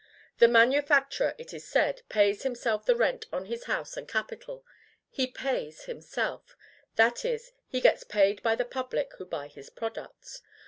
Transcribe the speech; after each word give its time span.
The 0.39 0.47
manufacturer, 0.47 1.35
it 1.37 1.53
is 1.53 1.67
said, 1.67 2.01
pays 2.09 2.41
himself 2.41 2.87
the 2.87 2.95
rent 2.95 3.27
on 3.31 3.45
his 3.45 3.65
house 3.65 3.95
and 3.95 4.07
capital. 4.07 4.65
HE 5.11 5.27
PAYS 5.33 5.83
HIMSELF; 5.83 6.57
that 6.95 7.23
is, 7.23 7.51
he 7.67 7.79
gets 7.81 8.03
paid 8.03 8.41
by 8.41 8.55
the 8.55 8.65
public 8.65 9.13
who 9.19 9.25
buy 9.27 9.47
his 9.47 9.69
products. 9.69 10.41